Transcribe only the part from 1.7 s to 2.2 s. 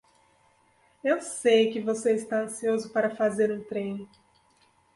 que você